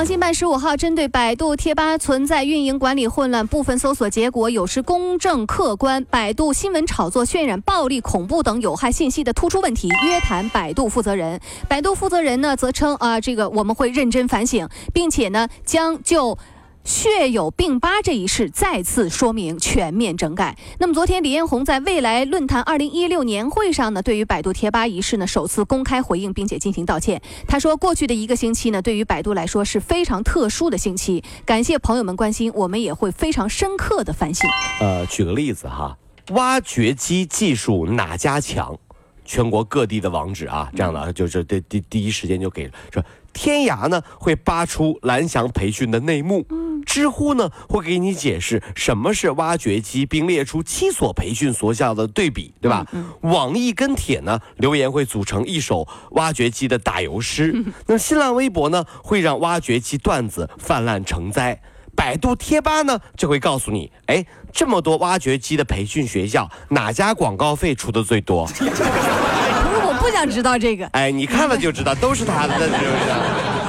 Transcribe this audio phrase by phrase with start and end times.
[0.00, 11.38] 网信办十五号针对百度贴吧存在运营管理混乱、部分搜索结果有失公正客观、百度新闻炒作、渲染暴力、恐怖等有害信息的突出问题，约谈百度负责人。
[11.68, 16.38] 百度负责人呢，则称啊，这个我们会认真反省，并且呢，将就。
[16.84, 20.56] 血友病吧这一事再次说明全面整改。
[20.78, 27.20] 那么昨天李彦宏在未来论坛二零一六年会上呢，对于百度贴吧一事呢，首次公开回应，并且进行道歉。
[27.46, 34.48] 他说，过去的一个星期呢，对于百度来说是非常特殊的星期，感谢朋友们关心，我们也会非常深刻的反省。
[34.80, 35.96] 呃，举个例子哈，
[36.30, 38.76] 挖掘机技术哪家强？
[39.24, 46.44] 全国各地的网址啊，这样的就是第第第一时间就给说，天涯呢会扒出蓝翔培训的内幕，
[46.90, 52.84] 知乎呢会给你解释什么是挖掘机，并列出七所培训学校的对比，对吧？
[53.20, 61.60] 网易跟帖呢留言会组成一首挖掘机的打油诗， 那新浪微博呢会让挖掘机段子泛滥成灾。
[61.94, 68.46] 百度贴吧呢就会告诉你，哎，这么多挖掘机的培训学校，哪家广告费出的最多？
[68.58, 68.82] 不是
[69.86, 70.84] 我不想知道这个。
[70.88, 73.59] 哎，你看了就知道，都是他的， 是不是？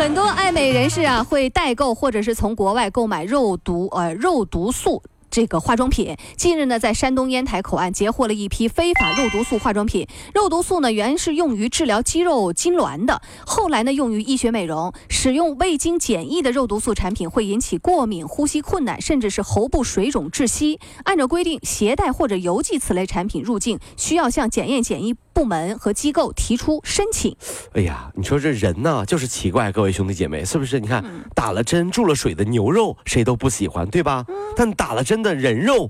[0.00, 5.02] 很多爱美人士啊，会代购或者是从国外购买肉毒呃肉毒素。
[5.30, 10.08] 这个化妆品近日呢，在山东烟台口岸截获了一批非法肉毒素化妆品。
[10.34, 14.90] 肉毒素呢，原是用于治疗肌肉痉挛的，后来呢，用于医学美容。
[15.10, 20.80] 使用未经检疫的肉毒素产品会引起过敏、呼吸困难，甚至是喉部水肿窒息。
[21.04, 27.36] 按照规定，携带或者邮寄此类产品入境，需要向检验检疫部门和机构提出申请。
[27.74, 30.80] 哎呀，你说这人呢，就是奇怪，各位兄弟姐妹，是不是？
[30.80, 31.04] 你看，
[31.36, 34.24] 打了针、注了水的牛肉，谁都不喜欢，对吧？
[34.56, 35.20] 但打了针。
[35.20, 35.86] 的人肉，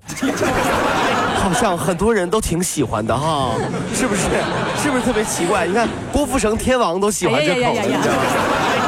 [1.39, 3.55] 好像很多人都挺喜欢的哈，
[3.95, 4.23] 是不是？
[4.83, 5.69] 是不是特别奇怪？
[5.69, 7.73] 你看郭富城天王都喜欢这口，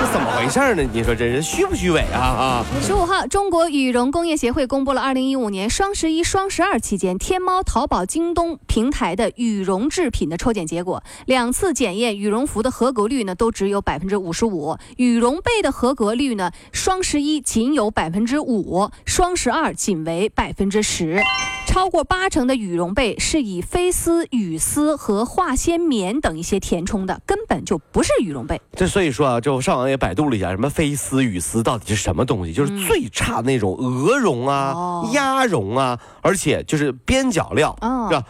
[0.03, 0.83] 这怎么回事呢？
[0.93, 2.19] 你说这人虚不虚伪啊？
[2.19, 2.67] 啊！
[2.83, 21.23] 十五号，中国羽绒工业协会公布了二零一五年双十一、双十二期间天猫、淘宝、京东平台的羽绒制品的抽检结果，两次检验羽绒服的合格率呢都只有百分之五十五，羽绒被的合格率呢双十一仅有百分之五，双十二仅为百分之十。
[21.65, 28.61] 超过八成的羽绒被是以飞丝、羽丝和化纤棉等一些填充的，根本就不是羽绒被。
[28.75, 32.53] 这所以说啊，就上网也百度了一下，什么飞丝、羽丝到底是什么东西？
[32.53, 37.77] 就是最差那种鹅绒啊、鸭绒啊，而且就是边角料，
[38.09, 38.25] 是吧？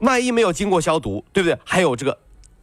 [0.00, 1.56] 万一没有经过消毒，对不对？
[1.64, 2.18] 还有这个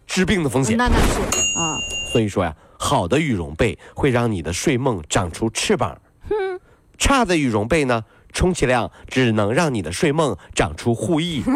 [0.08, 0.76] 治病的风险。
[0.76, 1.22] 那那是
[1.58, 1.78] 啊。
[2.12, 6.60] 所以说呀，好的羽绒被会让你的睡梦长出翅膀，哼，
[6.98, 8.04] 差的羽绒被呢？
[8.32, 11.42] 充其量只能让你的睡梦长出护翼。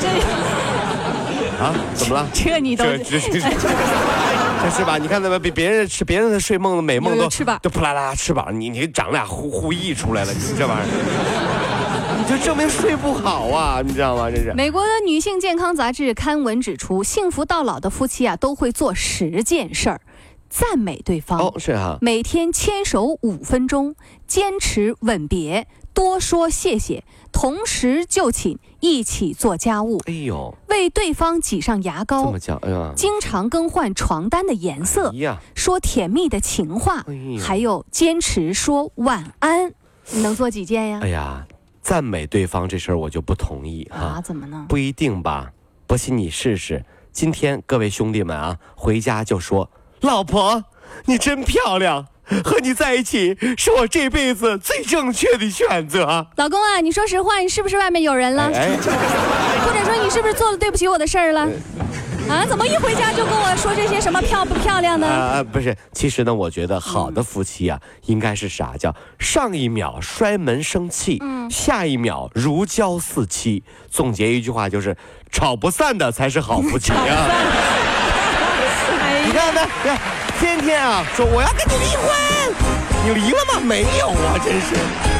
[0.00, 0.08] 这
[1.62, 2.26] 啊，怎么了？
[2.32, 2.84] 这你都
[4.62, 4.98] 这是吧？
[4.98, 14.30] 你看那么比别人吃别人的睡梦美梦都翅膀，都扑啦啦翅膀，你你长俩呼呼翼出来了，你这玩意儿， 你就证明睡不好啊，你知道吗？
[14.30, 20.00] 这是美国的女性健康杂志刊文指出，幸福到老的夫妻啊，都会做十件事儿。
[20.48, 21.96] 赞美对方哦，是哈。
[22.00, 23.94] 每天牵手五分钟，
[24.26, 29.98] 坚持吻别，多说谢谢，同时就寝，一起做家务。
[30.06, 32.26] 哎呦，为对方挤上牙膏。
[32.26, 35.12] 这么讲，哎呀，经常更换床单的颜色。
[35.14, 37.04] 呀，说甜蜜的情话。
[37.40, 39.72] 还有坚持说晚安。
[40.10, 41.00] 你能做几件呀？
[41.02, 41.46] 哎呀，
[41.80, 44.20] 赞美对方这事儿我就不同意啊。
[44.20, 44.66] 怎么呢？
[44.68, 45.52] 不一定吧？
[45.86, 46.84] 不信你试试。
[47.12, 49.70] 今天各位兄弟们啊，回家就说。
[50.00, 50.64] 老婆，
[51.04, 52.06] 你真漂亮，
[52.44, 56.26] 和你在一起是我这辈子最正确的选择。
[56.36, 58.46] 老公啊，你说实话，你是不是外面有人了？
[58.46, 58.52] 或
[59.72, 61.48] 者说你是不是做了对不起我的事儿了？
[62.28, 65.06] 啊，怎么一回家就跟我说这些什么漂不漂亮呢？
[65.06, 68.76] 啊，不是，其实呢，我觉得好的夫妻啊，应该是啥？
[68.78, 73.64] 叫上一秒摔门生气，嗯，下一秒如胶似漆。
[73.90, 74.96] 总结一句话就是，
[75.32, 77.02] 吵不散的才是好夫妻啊。
[79.26, 79.98] 你看看，看，
[80.40, 82.10] 天天啊说我要跟你离婚，
[83.04, 83.60] 你离了吗？
[83.62, 85.19] 没有啊，真是。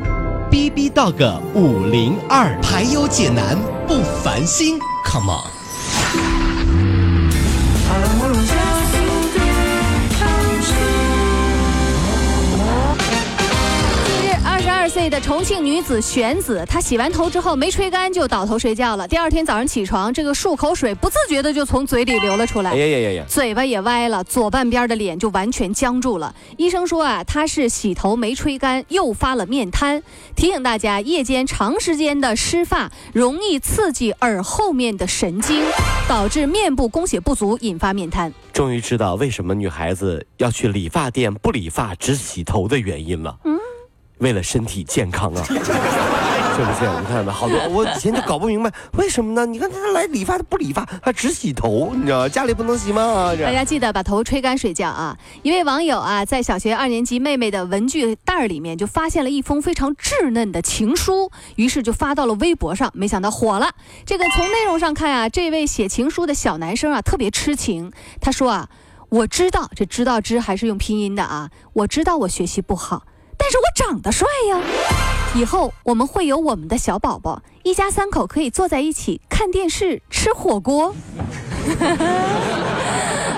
[0.51, 3.57] B B Dog 五零二，排忧解难
[3.87, 5.60] 不烦心，Come on。
[14.91, 19.07] 岁的重庆女子玄子，她洗完头之后没吹干就倒头睡觉了。
[19.07, 22.75] 第二天早上起床，这个漱口水不自觉的就从嘴里流了出来哎。
[22.75, 23.25] 呀呀呀呀！
[23.25, 26.35] 嘴巴也歪了，左半边的脸就完全僵住了。
[26.57, 30.03] 医生说啊，她是洗头没吹干，诱发了面瘫。
[30.35, 35.63] 提醒大家，夜间长时间的湿发容易刺激耳后面的神经，
[36.05, 38.33] 导致面部供血不足，引发面瘫。
[38.51, 43.37] 终于知道为什么女孩子要去理发店不理发只洗头的原因了。
[43.45, 43.50] 嗯，
[44.21, 46.89] 为了身体健康啊， 是不是？
[46.99, 49.45] 你看吧，好多我以前就搞不明白为什么呢？
[49.45, 53.33] 你看他来理发他不理发，他只洗头，你知道家里不能洗吗？
[53.41, 55.17] 大家记得把头吹干睡觉啊！
[55.41, 63.69] 一位网友啊，在小学二年级妹妹的文具袋儿里面就发现了一封非常稚嫩的情书，于是就发到了微博上，没想到火了。
[64.05, 67.91] 这个从内容上看啊，这位写情书的小男生啊特别痴情。
[68.19, 68.69] 他说啊，
[69.09, 73.03] 我知道这知道知还是用拼音的啊，我知道我学习不好，
[73.37, 74.59] 但是我长得帅呀。
[75.33, 80.93] 以后我们会有我们的小宝宝，一家三口可以坐在一起看电视、吃火锅。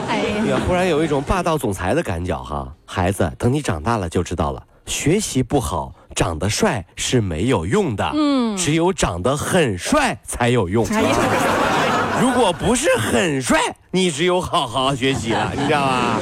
[0.09, 2.73] 哎呀忽然有一种霸道总裁的感觉哈。
[2.85, 8.11] 孩子，等你长大了就知道了，学习不好，长得帅是没有用的。
[8.15, 10.85] 嗯，只有长得很帅才有用。
[10.87, 11.03] 哎，
[12.21, 13.59] 如果不是很帅，
[13.91, 16.19] 你只有好好学习了，你知道吗？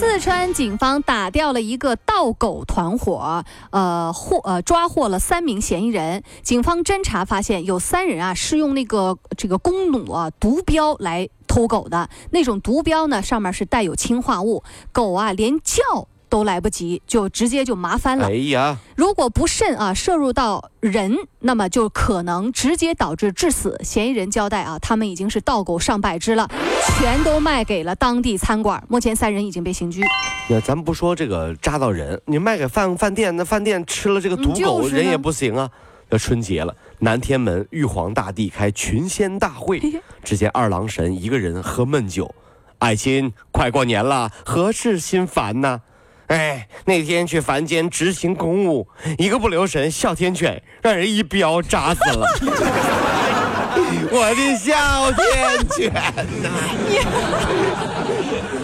[0.00, 6.22] 四川警方打掉了一个盗狗团伙，呃，获呃抓获了三名嫌疑人。
[6.40, 18.34] 警方侦查发现，有三人啊是用那个这个弓弩啊毒镖来偷狗的，那种毒镖呢上面是带有氰化物，狗啊连叫都来不及，就直接就麻烦了哎。
[18.50, 23.78] 呀，如果不慎啊摄入到人，那么就可能直接导致致死。
[23.82, 26.48] 嫌疑人交代啊，他们已经是盗狗上百只了，
[26.96, 28.82] 全都卖给了当地餐馆。
[28.88, 30.02] 目前三人已经被刑拘。
[30.48, 35.68] 那咱不说这个扎到人，你卖给饭饭店，那饭店吃了这个毒狗，是人也不行啊。
[36.10, 39.80] 要春节了，南天门玉皇大帝开群仙大会
[40.24, 42.34] 只见二郎神一个人喝闷酒，
[42.78, 45.82] 爱卿，快过年了，何事心烦呢？
[46.30, 48.86] 哎，那天去凡间执行公务，
[49.18, 52.24] 一个不留神，哮天犬让人一镖扎死了。
[54.12, 55.92] 我的哮天犬
[56.40, 56.50] 呐、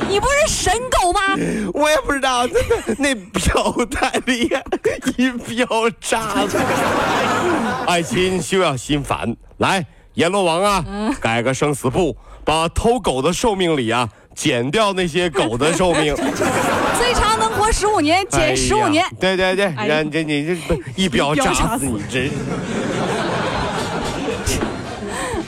[0.08, 1.20] 你不是神狗吗？
[1.74, 2.46] 我也不知道，
[2.98, 4.62] 那那镖太厉害，
[5.16, 5.66] 一镖
[6.00, 6.56] 扎死。
[7.88, 9.84] 爱卿休要心烦，来，
[10.14, 10.84] 阎罗王啊，
[11.20, 16.14] 改个生死簿，把偷狗的寿命里啊减掉那些狗的寿命，
[17.66, 19.04] 活十五年，减十五年。
[19.18, 22.30] 对对对，哎你这你这不一镖一镖扎扎死死你，真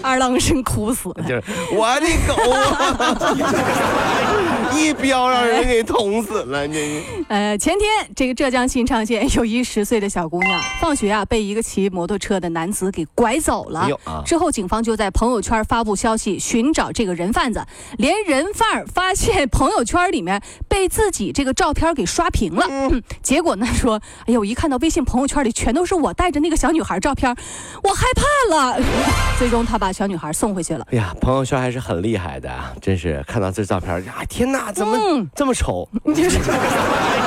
[0.09, 1.25] 二郎神哭死了。
[1.29, 3.37] 就是我的狗啊，
[4.75, 7.03] 一镖让人给捅死了，这是。
[7.29, 13.87] 呃，前天这个浙江新昌县有一十岁的小姑娘，放学啊被一个骑摩托车的男子给拐走了。
[14.25, 17.63] 之后警方就在朋友圈发布消息寻找这个人贩子，
[17.99, 22.67] 连人贩发现朋友圈里面被自己这个照片给刷屏了。
[22.71, 27.35] 嗯结果呢说，哎呦，我一看到微信朋友圈里全都是我带着那个小女孩照片，
[27.83, 28.81] 我害怕了。
[29.39, 30.87] 最终他把小女孩送回去了。
[30.93, 32.73] 哎呀，朋友圈还是很厉害的啊！
[32.81, 35.89] 真是看到这照片，啊，天哪，怎么嗯这么丑？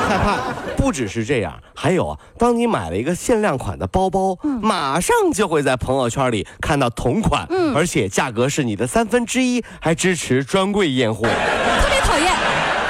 [0.07, 0.37] 害怕。
[0.77, 11.23] 不只是这样，还有啊，当你买了一个限量款的包包，嗯马上就会在朋友圈里看到同款，嗯而且价格是你的三分之一，还支持专柜验货。
[11.23, 12.31] 特别讨厌，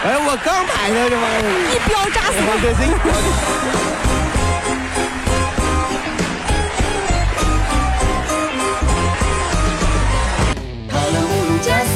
[0.06, 3.91] 哎，我刚买的这玩意儿，一镖扎死我。